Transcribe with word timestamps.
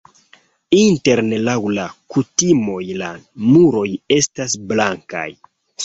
Interne 0.77 1.39
laŭ 1.49 1.55
la 1.75 1.85
kutimoj 2.15 2.81
la 3.05 3.13
muroj 3.53 3.87
estas 4.21 4.61
blankaj. 4.73 5.29